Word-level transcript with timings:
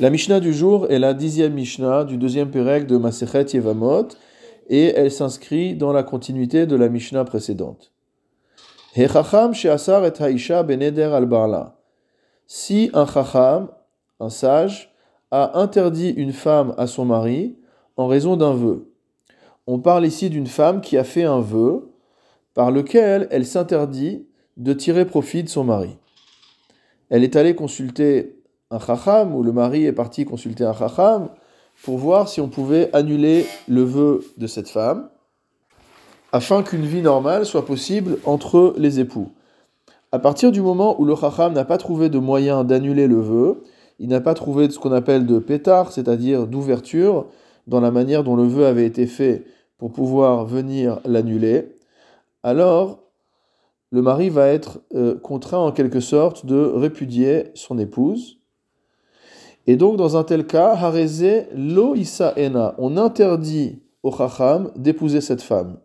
La 0.00 0.08
Mishnah 0.08 0.40
du 0.40 0.54
jour 0.54 0.90
est 0.90 0.98
la 0.98 1.12
dixième 1.12 1.52
Mishnah 1.52 2.04
du 2.04 2.16
deuxième 2.16 2.50
Pérec 2.50 2.86
de 2.86 2.96
Masechet 2.96 3.44
Yevamot 3.52 4.08
et 4.70 4.86
elle 4.96 5.10
s'inscrit 5.10 5.74
dans 5.74 5.92
la 5.92 6.02
continuité 6.02 6.64
de 6.64 6.74
la 6.74 6.88
Mishnah 6.88 7.26
précédente. 7.26 7.92
Et 8.96 9.06
barla. 11.26 11.76
Si 12.46 12.90
un 12.94 13.04
chacham, 13.06 13.68
un 14.20 14.30
sage, 14.30 14.90
a 15.30 15.60
interdit 15.60 16.08
une 16.08 16.32
femme 16.32 16.74
à 16.78 16.86
son 16.86 17.04
mari 17.04 17.58
en 17.98 18.06
raison 18.06 18.36
d'un 18.36 18.54
vœu. 18.54 18.90
On 19.66 19.80
parle 19.80 20.06
ici 20.06 20.30
d'une 20.30 20.46
femme 20.46 20.80
qui 20.80 20.96
a 20.96 21.04
fait 21.04 21.24
un 21.24 21.40
vœu 21.40 21.92
par 22.54 22.70
lequel 22.70 23.28
elle 23.30 23.44
s'interdit 23.44 24.26
de 24.56 24.72
tirer 24.72 25.04
profit 25.04 25.42
de 25.42 25.50
son 25.50 25.64
mari. 25.64 25.98
Elle 27.10 27.22
est 27.22 27.36
allée 27.36 27.54
consulter 27.54 28.39
un 28.70 28.78
chacham, 28.78 29.34
ou 29.34 29.42
le 29.42 29.52
mari 29.52 29.84
est 29.84 29.92
parti 29.92 30.24
consulter 30.24 30.64
un 30.64 30.72
chacham, 30.72 31.28
pour 31.84 31.98
voir 31.98 32.28
si 32.28 32.40
on 32.40 32.48
pouvait 32.48 32.94
annuler 32.94 33.46
le 33.68 33.82
vœu 33.82 34.24
de 34.36 34.46
cette 34.46 34.68
femme, 34.68 35.08
afin 36.32 36.62
qu'une 36.62 36.84
vie 36.84 37.02
normale 37.02 37.46
soit 37.46 37.66
possible 37.66 38.18
entre 38.24 38.74
les 38.76 39.00
époux. 39.00 39.30
À 40.12 40.18
partir 40.18 40.52
du 40.52 40.60
moment 40.60 41.00
où 41.00 41.04
le 41.04 41.16
chacham 41.16 41.52
n'a 41.52 41.64
pas 41.64 41.78
trouvé 41.78 42.08
de 42.08 42.18
moyen 42.18 42.64
d'annuler 42.64 43.06
le 43.06 43.20
vœu, 43.20 43.62
il 43.98 44.08
n'a 44.08 44.20
pas 44.20 44.34
trouvé 44.34 44.66
de 44.66 44.72
ce 44.72 44.78
qu'on 44.78 44.92
appelle 44.92 45.26
de 45.26 45.38
pétard, 45.38 45.92
c'est-à-dire 45.92 46.46
d'ouverture, 46.46 47.26
dans 47.66 47.80
la 47.80 47.90
manière 47.90 48.24
dont 48.24 48.36
le 48.36 48.44
vœu 48.44 48.66
avait 48.66 48.86
été 48.86 49.06
fait 49.06 49.44
pour 49.78 49.92
pouvoir 49.92 50.44
venir 50.44 51.00
l'annuler, 51.04 51.76
alors 52.42 53.00
le 53.90 54.02
mari 54.02 54.30
va 54.30 54.46
être 54.48 54.80
euh, 54.94 55.18
contraint 55.18 55.58
en 55.58 55.72
quelque 55.72 56.00
sorte 56.00 56.46
de 56.46 56.56
répudier 56.56 57.50
son 57.54 57.78
épouse, 57.78 58.39
et 59.70 59.76
donc, 59.76 59.96
dans 59.96 60.16
un 60.16 60.24
tel 60.24 60.48
cas, 60.48 60.74
Hareze 60.74 61.46
lo 61.54 61.94
ena, 62.36 62.74
on 62.78 62.96
interdit 62.96 63.78
au 64.02 64.10
chacham 64.10 64.72
d'épouser 64.74 65.20
cette 65.20 65.42
femme. 65.42 65.78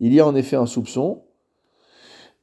Il 0.00 0.14
y 0.14 0.20
a 0.20 0.26
en 0.26 0.34
effet 0.34 0.56
un 0.56 0.64
soupçon, 0.64 1.20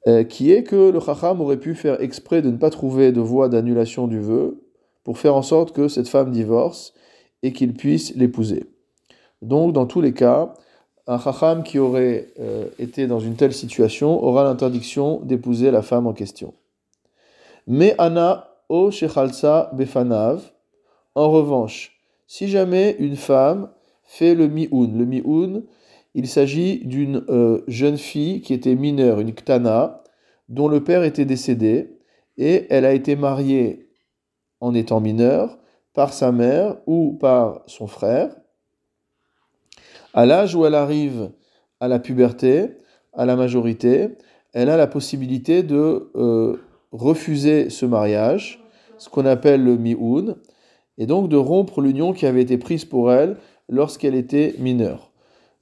euh, 0.07 0.23
qui 0.23 0.51
est 0.51 0.61
que 0.61 0.91
le 0.91 0.99
chacham 0.99 1.41
aurait 1.41 1.57
pu 1.57 1.73
faire 1.73 1.99
exprès 1.99 2.43
de 2.43 2.51
ne 2.51 2.57
pas 2.57 2.69
trouver 2.69 3.11
de 3.11 3.21
voie 3.21 3.49
d'annulation 3.49 4.05
du 4.05 4.19
vœu, 4.19 4.61
pour 5.03 5.17
faire 5.17 5.35
en 5.35 5.41
sorte 5.41 5.71
que 5.71 5.87
cette 5.87 6.07
femme 6.07 6.29
divorce 6.29 6.93
et 7.41 7.53
qu'il 7.53 7.73
puisse 7.73 8.15
l'épouser. 8.15 8.67
Donc, 9.41 9.73
dans 9.73 9.87
tous 9.87 9.99
les 9.99 10.13
cas, 10.13 10.53
un 11.07 11.17
chacham 11.17 11.63
qui 11.63 11.79
aurait 11.79 12.27
euh, 12.39 12.67
été 12.77 13.07
dans 13.07 13.19
une 13.19 13.35
telle 13.35 13.53
situation 13.53 14.23
aura 14.23 14.43
l'interdiction 14.43 15.21
d'épouser 15.23 15.71
la 15.71 15.81
femme 15.81 16.05
en 16.05 16.13
question. 16.13 16.53
Mais 17.65 17.95
Anna 17.97 18.47
o 18.69 18.91
shechalsa 18.91 19.71
befanav, 19.73 20.52
en 21.15 21.29
revanche, 21.29 21.99
si 22.27 22.47
jamais 22.47 22.95
une 22.99 23.15
femme 23.15 23.69
fait 24.03 24.35
le 24.35 24.47
mi'oun, 24.47 24.97
le 24.97 25.05
mi'oun, 25.05 25.63
il 26.15 26.27
s'agit 26.27 26.85
d'une 26.85 27.23
euh, 27.29 27.61
jeune 27.67 27.97
fille 27.97 28.41
qui 28.41 28.53
était 28.53 28.75
mineure, 28.75 29.19
une 29.19 29.33
ktana, 29.33 30.03
dont 30.49 30.67
le 30.67 30.83
père 30.83 31.03
était 31.03 31.25
décédé, 31.25 31.97
et 32.37 32.65
elle 32.69 32.85
a 32.85 32.93
été 32.93 33.15
mariée 33.15 33.89
en 34.59 34.73
étant 34.73 34.99
mineure 34.99 35.57
par 35.93 36.13
sa 36.13 36.31
mère 36.31 36.77
ou 36.87 37.13
par 37.13 37.61
son 37.67 37.87
frère. 37.87 38.35
À 40.13 40.25
l'âge 40.25 40.55
où 40.55 40.65
elle 40.65 40.75
arrive 40.75 41.31
à 41.79 41.87
la 41.87 41.99
puberté, 41.99 42.69
à 43.13 43.25
la 43.25 43.35
majorité, 43.35 44.09
elle 44.53 44.69
a 44.69 44.77
la 44.77 44.87
possibilité 44.87 45.63
de 45.63 46.11
euh, 46.15 46.57
refuser 46.91 47.69
ce 47.69 47.85
mariage, 47.85 48.63
ce 48.97 49.09
qu'on 49.09 49.25
appelle 49.25 49.63
le 49.63 49.77
mi'oun, 49.77 50.35
et 50.97 51.05
donc 51.05 51.29
de 51.29 51.37
rompre 51.37 51.81
l'union 51.81 52.13
qui 52.13 52.25
avait 52.25 52.41
été 52.41 52.57
prise 52.57 52.85
pour 52.85 53.11
elle 53.11 53.37
lorsqu'elle 53.69 54.15
était 54.15 54.55
mineure. 54.59 55.11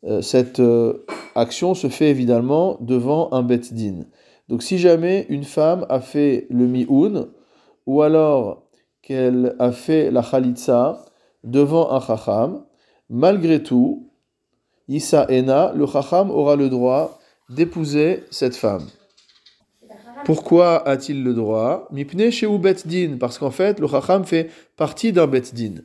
Euh, 0.03 0.21
cette 0.21 0.59
euh, 0.59 1.05
action 1.35 1.73
se 1.73 1.87
fait 1.87 2.09
évidemment 2.09 2.77
devant 2.81 3.31
un 3.33 3.43
bet 3.43 3.59
din. 3.71 4.05
Donc 4.49 4.63
si 4.63 4.77
jamais 4.77 5.25
une 5.29 5.43
femme 5.43 5.85
a 5.89 6.01
fait 6.01 6.47
le 6.49 6.67
mi'oun, 6.67 7.29
ou 7.85 8.01
alors 8.01 8.63
qu'elle 9.01 9.55
a 9.59 9.71
fait 9.71 10.11
la 10.11 10.21
khalitsa 10.21 11.05
devant 11.43 11.91
un 11.91 11.99
chacham, 11.99 12.63
malgré 13.09 13.63
tout, 13.63 14.09
Issa 14.87 15.25
Ena, 15.29 15.71
le 15.75 15.85
chacham 15.87 16.29
aura 16.31 16.55
le 16.55 16.69
droit 16.69 17.19
d'épouser 17.49 18.23
cette 18.29 18.55
femme. 18.55 18.87
Pourquoi 20.25 20.87
a-t-il 20.87 21.23
le 21.23 21.33
droit? 21.33 21.87
Mipne 21.91 22.29
chez 22.29 22.47
din, 22.85 23.17
parce 23.19 23.37
qu'en 23.39 23.51
fait, 23.51 23.79
le 23.79 23.87
chacham 23.87 24.23
fait 24.23 24.49
partie 24.77 25.11
d'un 25.11 25.27
bet 25.27 25.41
din. 25.53 25.81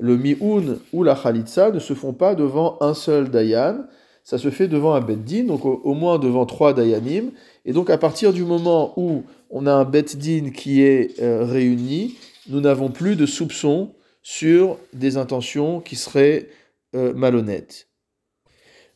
Le 0.00 0.16
mi'un 0.16 0.78
ou 0.92 1.02
la 1.02 1.14
khalitsa 1.14 1.70
ne 1.70 1.78
se 1.78 1.92
font 1.92 2.14
pas 2.14 2.34
devant 2.34 2.78
un 2.80 2.94
seul 2.94 3.30
dayan, 3.30 3.84
ça 4.24 4.38
se 4.38 4.50
fait 4.50 4.68
devant 4.68 4.94
un 4.94 5.00
bet 5.00 5.16
din, 5.16 5.44
donc 5.44 5.64
au, 5.64 5.94
moins 5.94 6.18
devant 6.18 6.46
trois 6.46 6.72
dayanim. 6.72 7.32
Et 7.64 7.72
donc 7.72 7.90
à 7.90 7.98
partir 7.98 8.32
du 8.32 8.44
moment 8.44 8.94
où 8.96 9.24
on 9.50 9.66
a 9.66 9.72
un 9.72 9.84
bet 9.84 10.04
din 10.16 10.50
qui 10.50 10.82
est 10.82 11.20
euh, 11.20 11.44
réuni, 11.44 12.16
nous 12.48 12.60
n'avons 12.60 12.90
plus 12.90 13.16
de 13.16 13.26
soupçons 13.26 13.92
sur 14.22 14.78
des 14.92 15.16
intentions 15.16 15.80
qui 15.80 15.96
seraient 15.96 16.48
euh, 16.94 17.12
malhonnêtes. 17.14 17.88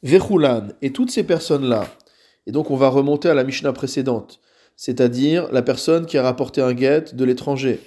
Vechulan, 0.02 0.68
et 0.82 0.92
toutes 0.92 1.10
ces 1.10 1.24
personnes-là, 1.24 1.86
et 2.46 2.52
donc 2.52 2.70
on 2.70 2.76
va 2.76 2.88
remonter 2.88 3.28
à 3.28 3.34
la 3.34 3.44
Mishnah 3.44 3.72
précédente, 3.72 4.40
c'est-à-dire 4.76 5.50
la 5.52 5.62
personne 5.62 6.06
qui 6.06 6.18
a 6.18 6.22
rapporté 6.22 6.60
un 6.60 6.72
guet 6.72 7.12
de 7.12 7.24
l'étranger, 7.24 7.80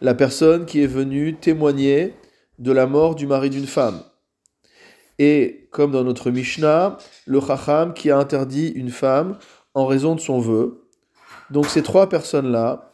la 0.00 0.14
personne 0.14 0.66
qui 0.66 0.82
est 0.82 0.88
venue 0.88 1.34
témoigner 1.34 2.14
de 2.58 2.72
la 2.72 2.86
mort 2.86 3.14
du 3.14 3.26
mari 3.26 3.50
d'une 3.50 3.66
femme, 3.66 4.02
et 5.18 5.68
comme 5.70 5.92
dans 5.92 6.04
notre 6.04 6.30
Mishnah, 6.30 6.98
le 7.26 7.40
Chacham 7.40 7.94
qui 7.94 8.10
a 8.10 8.18
interdit 8.18 8.68
une 8.68 8.90
femme 8.90 9.38
en 9.74 9.86
raison 9.86 10.14
de 10.14 10.20
son 10.20 10.38
vœu. 10.38 10.88
Donc 11.50 11.66
ces 11.66 11.82
trois 11.82 12.08
personnes-là, 12.08 12.92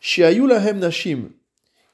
Shiayulahem 0.00 0.78
Nashim, 0.78 1.30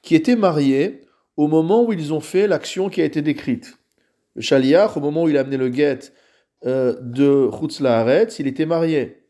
qui 0.01 0.15
étaient 0.15 0.35
mariées 0.35 1.01
au 1.37 1.47
moment 1.47 1.83
où 1.83 1.93
ils 1.93 2.13
ont 2.13 2.19
fait 2.19 2.47
l'action 2.47 2.89
qui 2.89 3.01
a 3.01 3.05
été 3.05 3.21
décrite. 3.21 3.77
Le 4.35 4.41
Shaliach, 4.41 4.97
au 4.97 4.99
moment 4.99 5.23
où 5.23 5.29
il 5.29 5.37
a 5.37 5.41
amené 5.41 5.57
le 5.57 5.69
guet 5.69 5.99
euh, 6.65 6.95
de 7.01 7.49
Chutz 7.51 7.79
Laaretz, 7.79 8.39
il 8.39 8.47
était 8.47 8.65
marié 8.65 9.21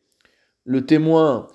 le 0.66 0.86
témoin 0.86 1.48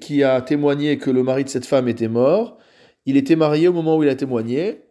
qui 0.00 0.22
a 0.22 0.40
témoigné 0.40 0.98
que 0.98 1.10
le 1.10 1.22
mari 1.22 1.44
de 1.44 1.48
cette 1.48 1.66
femme 1.66 1.88
était 1.88 2.08
mort, 2.08 2.58
il 3.06 3.16
était 3.16 3.36
marié 3.36 3.68
au 3.68 3.72
moment 3.72 3.96
où 3.96 4.02
il 4.02 4.08
a 4.08 4.14
témoigné. 4.14 4.82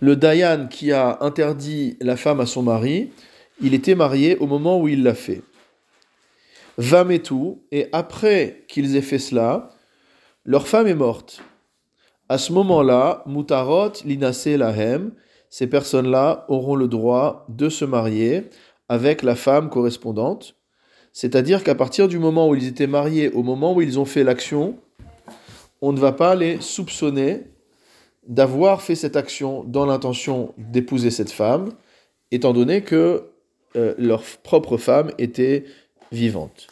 Le 0.00 0.16
Dayan 0.16 0.66
qui 0.68 0.92
a 0.92 1.18
interdit 1.20 1.96
la 2.00 2.16
femme 2.16 2.40
à 2.40 2.46
son 2.46 2.62
mari, 2.62 3.12
il 3.62 3.74
était 3.74 3.94
marié 3.94 4.36
au 4.36 4.46
moment 4.46 4.80
où 4.80 4.88
il 4.88 5.02
l'a 5.02 5.14
fait. 5.14 5.42
tout 7.22 7.62
et 7.70 7.88
après 7.92 8.64
qu'ils 8.68 8.96
aient 8.96 9.02
fait 9.02 9.18
cela, 9.18 9.70
leur 10.44 10.68
femme 10.68 10.86
est 10.86 10.94
morte. 10.94 11.42
À 12.28 12.38
ce 12.38 12.52
moment-là, 12.52 13.22
Mutarot 13.26 13.92
linase 14.04 14.46
lahem, 14.46 15.12
ces 15.50 15.66
personnes-là 15.66 16.46
auront 16.48 16.76
le 16.76 16.88
droit 16.88 17.44
de 17.48 17.68
se 17.68 17.84
marier 17.84 18.44
avec 18.88 19.22
la 19.22 19.34
femme 19.34 19.68
correspondante. 19.68 20.56
C'est-à-dire 21.12 21.64
qu'à 21.64 21.74
partir 21.74 22.08
du 22.08 22.18
moment 22.18 22.48
où 22.48 22.54
ils 22.54 22.66
étaient 22.66 22.86
mariés, 22.86 23.30
au 23.30 23.42
moment 23.42 23.74
où 23.74 23.82
ils 23.82 23.98
ont 23.98 24.04
fait 24.04 24.24
l'action, 24.24 24.78
on 25.82 25.92
ne 25.92 25.98
va 25.98 26.12
pas 26.12 26.36
les 26.36 26.60
soupçonner 26.60 27.42
d'avoir 28.26 28.80
fait 28.80 28.94
cette 28.94 29.16
action 29.16 29.64
dans 29.64 29.86
l'intention 29.86 30.54
d'épouser 30.56 31.10
cette 31.10 31.30
femme, 31.32 31.70
étant 32.30 32.52
donné 32.52 32.82
que 32.82 33.24
euh, 33.76 33.94
leur 33.98 34.22
propre 34.42 34.76
femme 34.76 35.10
était 35.18 35.64
vivante. 36.12 36.68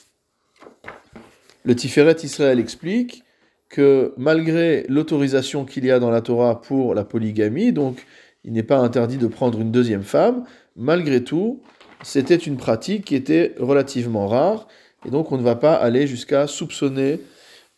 Le 1.64 1.74
Tiferet 1.74 2.16
Israël 2.22 2.60
explique 2.60 3.24
que 3.68 4.14
malgré 4.16 4.86
l'autorisation 4.88 5.64
qu'il 5.64 5.84
y 5.84 5.90
a 5.90 5.98
dans 5.98 6.10
la 6.10 6.20
Torah 6.20 6.60
pour 6.60 6.94
la 6.94 7.04
polygamie, 7.04 7.72
donc 7.72 8.06
il 8.44 8.52
n'est 8.52 8.62
pas 8.62 8.78
interdit 8.78 9.18
de 9.18 9.26
prendre 9.26 9.60
une 9.60 9.72
deuxième 9.72 10.02
femme, 10.02 10.44
malgré 10.76 11.24
tout, 11.24 11.62
c'était 12.02 12.36
une 12.36 12.56
pratique 12.56 13.04
qui 13.04 13.14
était 13.14 13.54
relativement 13.58 14.28
rare, 14.28 14.68
et 15.06 15.10
donc 15.10 15.32
on 15.32 15.38
ne 15.38 15.42
va 15.42 15.56
pas 15.56 15.74
aller 15.74 16.06
jusqu'à 16.06 16.46
soupçonner 16.46 17.20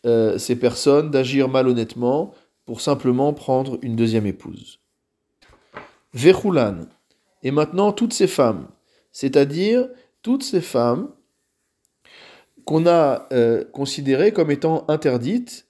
euh, 0.05 0.37
ces 0.37 0.55
personnes 0.55 1.11
d'agir 1.11 1.49
malhonnêtement 1.49 2.33
pour 2.65 2.81
simplement 2.81 3.33
prendre 3.33 3.77
une 3.81 3.95
deuxième 3.95 4.25
épouse. 4.25 4.79
Vechulan, 6.13 6.87
et 7.43 7.51
maintenant 7.51 7.91
toutes 7.91 8.13
ces 8.13 8.27
femmes, 8.27 8.67
c'est-à-dire 9.11 9.87
toutes 10.21 10.43
ces 10.43 10.61
femmes 10.61 11.09
qu'on 12.65 12.85
a 12.85 13.27
euh, 13.33 13.63
considérées 13.65 14.31
comme 14.31 14.51
étant 14.51 14.85
interdites 14.87 15.67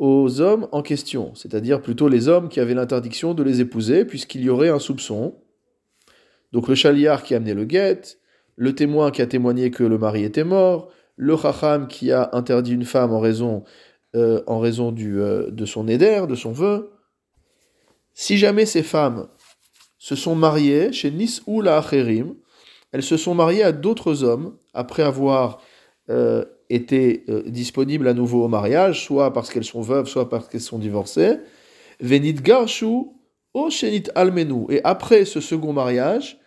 aux 0.00 0.40
hommes 0.40 0.66
en 0.72 0.80
question, 0.80 1.34
c'est-à-dire 1.34 1.82
plutôt 1.82 2.08
les 2.08 2.26
hommes 2.26 2.48
qui 2.48 2.58
avaient 2.58 2.74
l'interdiction 2.74 3.34
de 3.34 3.42
les 3.42 3.60
épouser, 3.60 4.06
puisqu'il 4.06 4.40
y 4.40 4.48
aurait 4.48 4.70
un 4.70 4.78
soupçon, 4.78 5.34
donc 6.52 6.68
le 6.68 6.74
chaliar 6.74 7.22
qui 7.22 7.34
a 7.34 7.36
amené 7.36 7.52
le 7.52 7.66
guet, 7.66 8.00
le 8.56 8.74
témoin 8.74 9.10
qui 9.10 9.20
a 9.20 9.26
témoigné 9.26 9.70
que 9.70 9.84
le 9.84 9.98
mari 9.98 10.24
était 10.24 10.42
mort, 10.42 10.88
le 11.16 11.36
chacham 11.36 11.86
qui 11.86 12.12
a 12.12 12.30
interdit 12.32 12.72
une 12.72 12.86
femme 12.86 13.12
en 13.12 13.20
raison 13.20 13.62
euh, 14.16 14.42
en 14.46 14.58
raison 14.58 14.92
euh, 14.98 15.50
de 15.50 15.66
son 15.66 15.86
éder, 15.86 16.24
de 16.26 16.34
son 16.34 16.50
vœu. 16.50 16.90
Si 18.14 18.38
jamais 18.38 18.64
ces 18.64 18.82
femmes 18.82 19.28
se 19.98 20.16
sont 20.16 20.34
mariées 20.34 20.92
chez 20.92 21.10
Nis 21.10 21.42
ou 21.46 21.60
la 21.60 21.84
elles 22.92 23.02
se 23.02 23.16
sont 23.18 23.34
mariées 23.34 23.62
à 23.62 23.72
d'autres 23.72 24.24
hommes 24.24 24.56
après 24.72 25.02
avoir 25.02 25.60
euh, 26.08 26.44
été 26.70 27.24
disponibles 27.46 28.08
à 28.08 28.14
nouveau 28.14 28.44
au 28.44 28.48
mariage, 28.48 29.04
soit 29.04 29.32
parce 29.32 29.50
qu'elles 29.50 29.64
sont 29.64 29.82
veuves, 29.82 30.06
soit 30.06 30.28
parce 30.28 30.48
qu'elles 30.48 30.60
sont 30.60 30.78
divorcées. 30.78 31.38
Venit 32.00 32.34
Garshu 32.34 33.06
o 33.54 33.70
Shenit. 33.70 34.04
Et 34.70 34.80
après 34.84 35.24
ce 35.24 35.40
second 35.40 35.72
mariage, 35.72 36.38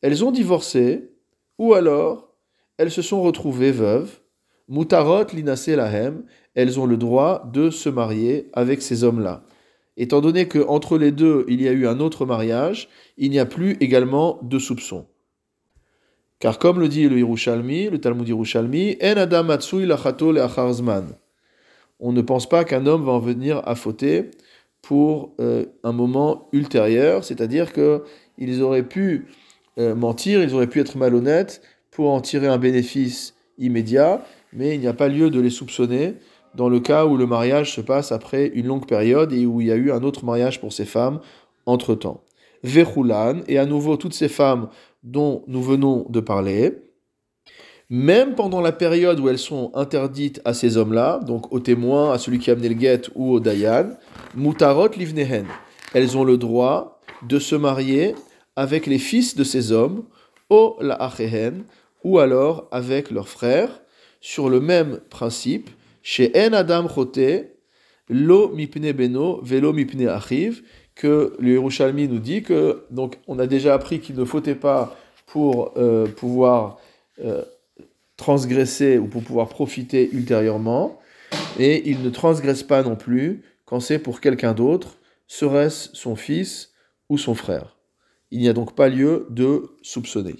elles 0.00 0.24
ont 0.24 0.30
divorcé, 0.30 1.10
ou 1.58 1.74
alors 1.74 2.34
elles 2.78 2.90
se 2.90 3.02
sont 3.02 3.22
retrouvées 3.22 3.72
veuves. 3.72 4.20
Mutarot 4.68 5.26
linase 5.32 5.68
lahem, 5.68 6.24
elles 6.54 6.80
ont 6.80 6.86
le 6.86 6.96
droit 6.96 7.50
de 7.52 7.70
se 7.70 7.88
marier 7.88 8.48
avec 8.52 8.80
ces 8.80 9.04
hommes-là. 9.04 9.44
Étant 9.96 10.20
donné 10.20 10.48
qu'entre 10.48 10.96
les 10.96 11.12
deux, 11.12 11.44
il 11.48 11.60
y 11.60 11.68
a 11.68 11.72
eu 11.72 11.86
un 11.86 12.00
autre 12.00 12.24
mariage, 12.24 12.88
il 13.18 13.30
n'y 13.30 13.38
a 13.38 13.44
plus 13.44 13.76
également 13.80 14.38
de 14.42 14.58
soupçons. 14.58 15.06
Car 16.42 16.58
comme 16.58 16.80
le 16.80 16.88
dit 16.88 17.08
le 17.08 17.18
Yerushalmi, 17.18 17.88
le 17.88 18.00
Talmud 18.00 18.26
Yerushalmi, 18.26 18.96
En 19.00 19.16
adam 19.16 19.46
lachato 19.46 20.34
On 22.00 22.12
ne 22.12 22.20
pense 22.20 22.48
pas 22.48 22.64
qu'un 22.64 22.84
homme 22.86 23.04
va 23.04 23.12
en 23.12 23.20
venir 23.20 23.62
à 23.64 23.76
fauter 23.76 24.32
pour 24.82 25.34
euh, 25.38 25.66
un 25.84 25.92
moment 25.92 26.48
ultérieur, 26.50 27.22
c'est-à-dire 27.22 27.72
qu'ils 27.72 28.60
auraient 28.60 28.82
pu 28.82 29.28
euh, 29.78 29.94
mentir, 29.94 30.42
ils 30.42 30.52
auraient 30.52 30.66
pu 30.66 30.80
être 30.80 30.96
malhonnêtes 30.96 31.62
pour 31.92 32.10
en 32.10 32.20
tirer 32.20 32.48
un 32.48 32.58
bénéfice 32.58 33.36
immédiat, 33.58 34.24
mais 34.52 34.74
il 34.74 34.80
n'y 34.80 34.88
a 34.88 34.94
pas 34.94 35.06
lieu 35.06 35.30
de 35.30 35.40
les 35.40 35.48
soupçonner 35.48 36.14
dans 36.56 36.68
le 36.68 36.80
cas 36.80 37.06
où 37.06 37.16
le 37.16 37.26
mariage 37.26 37.72
se 37.72 37.80
passe 37.80 38.10
après 38.10 38.48
une 38.48 38.66
longue 38.66 38.88
période 38.88 39.32
et 39.32 39.46
où 39.46 39.60
il 39.60 39.68
y 39.68 39.72
a 39.72 39.76
eu 39.76 39.92
un 39.92 40.02
autre 40.02 40.24
mariage 40.24 40.60
pour 40.60 40.72
ces 40.72 40.86
femmes 40.86 41.20
entre-temps. 41.66 42.20
Vechulan, 42.64 43.42
et 43.46 43.58
à 43.58 43.66
nouveau 43.66 43.96
toutes 43.96 44.14
ces 44.14 44.28
femmes 44.28 44.68
dont 45.02 45.44
nous 45.46 45.62
venons 45.62 46.06
de 46.08 46.20
parler, 46.20 46.72
même 47.90 48.34
pendant 48.34 48.60
la 48.60 48.72
période 48.72 49.20
où 49.20 49.28
elles 49.28 49.38
sont 49.38 49.70
interdites 49.74 50.40
à 50.44 50.54
ces 50.54 50.76
hommes-là, 50.76 51.20
donc 51.26 51.52
aux 51.52 51.60
témoins, 51.60 52.12
à 52.12 52.18
celui 52.18 52.38
qui 52.38 52.50
a 52.50 52.54
amené 52.54 52.70
le 52.70 52.74
guet 52.74 53.02
ou 53.14 53.32
au 53.32 53.40
dayan, 53.40 53.90
mutarot 54.34 54.88
livnehen, 54.96 55.46
elles 55.92 56.16
ont 56.16 56.24
le 56.24 56.38
droit 56.38 57.00
de 57.28 57.38
se 57.38 57.54
marier 57.54 58.14
avec 58.56 58.86
les 58.86 58.98
fils 58.98 59.36
de 59.36 59.44
ces 59.44 59.72
hommes, 59.72 60.04
au 60.48 60.76
la 60.80 61.10
ou 62.04 62.18
alors 62.18 62.68
avec 62.70 63.10
leurs 63.10 63.28
frères, 63.28 63.82
sur 64.20 64.48
le 64.48 64.60
même 64.60 65.00
principe, 65.10 65.70
chez 66.02 66.32
En 66.34 66.52
Adam 66.52 66.88
Chote, 66.88 67.18
Lo 68.08 68.48
Mipne 68.50 68.92
Beno, 68.92 69.40
Velo 69.42 69.72
Mipne 69.72 70.08
Achiv, 70.08 70.62
que 70.94 71.36
le 71.38 71.52
Yerushalmi 71.52 72.08
nous 72.08 72.18
dit 72.18 72.42
que, 72.42 72.84
donc, 72.90 73.18
on 73.26 73.38
a 73.38 73.46
déjà 73.46 73.74
appris 73.74 74.00
qu'il 74.00 74.16
ne 74.16 74.24
fautait 74.24 74.54
pas 74.54 74.96
pour 75.26 75.72
euh, 75.76 76.06
pouvoir 76.06 76.78
euh, 77.24 77.42
transgresser 78.16 78.98
ou 78.98 79.06
pour 79.06 79.22
pouvoir 79.22 79.48
profiter 79.48 80.10
ultérieurement, 80.12 80.98
et 81.58 81.88
il 81.90 82.02
ne 82.02 82.10
transgresse 82.10 82.62
pas 82.62 82.82
non 82.82 82.96
plus 82.96 83.42
quand 83.64 83.80
c'est 83.80 83.98
pour 83.98 84.20
quelqu'un 84.20 84.52
d'autre, 84.52 84.98
serait-ce 85.26 85.88
son 85.94 86.14
fils 86.14 86.72
ou 87.08 87.16
son 87.16 87.34
frère. 87.34 87.78
Il 88.30 88.40
n'y 88.40 88.48
a 88.48 88.52
donc 88.52 88.74
pas 88.74 88.88
lieu 88.88 89.26
de 89.30 89.70
soupçonner. 89.82 90.36